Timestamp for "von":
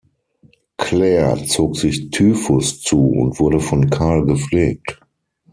3.59-3.87